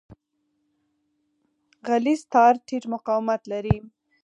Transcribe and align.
غلیظ 1.87 2.21
تار 2.33 2.53
ټیټ 2.65 2.83
مقاومت 2.93 3.41
لري. 3.51 3.77